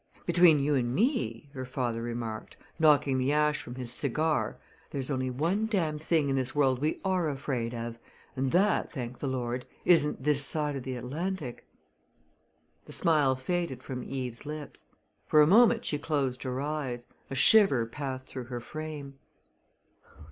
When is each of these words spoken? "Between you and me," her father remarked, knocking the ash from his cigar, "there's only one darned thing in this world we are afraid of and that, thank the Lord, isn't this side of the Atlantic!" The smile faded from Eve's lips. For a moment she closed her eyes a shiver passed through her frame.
"Between 0.25 0.57
you 0.57 0.73
and 0.73 0.95
me," 0.95 1.51
her 1.53 1.63
father 1.63 2.01
remarked, 2.01 2.57
knocking 2.79 3.19
the 3.19 3.31
ash 3.31 3.61
from 3.61 3.75
his 3.75 3.93
cigar, 3.93 4.57
"there's 4.89 5.11
only 5.11 5.29
one 5.29 5.67
darned 5.67 6.01
thing 6.01 6.27
in 6.27 6.35
this 6.35 6.55
world 6.55 6.79
we 6.79 6.99
are 7.05 7.29
afraid 7.29 7.75
of 7.75 7.99
and 8.35 8.51
that, 8.51 8.91
thank 8.91 9.19
the 9.19 9.27
Lord, 9.27 9.67
isn't 9.85 10.23
this 10.23 10.43
side 10.43 10.75
of 10.75 10.81
the 10.81 10.95
Atlantic!" 10.95 11.67
The 12.85 12.93
smile 12.93 13.35
faded 13.35 13.83
from 13.83 14.03
Eve's 14.03 14.43
lips. 14.43 14.87
For 15.27 15.39
a 15.39 15.45
moment 15.45 15.85
she 15.85 15.99
closed 15.99 16.41
her 16.41 16.59
eyes 16.59 17.05
a 17.29 17.35
shiver 17.35 17.85
passed 17.85 18.25
through 18.25 18.45
her 18.45 18.59
frame. 18.59 19.19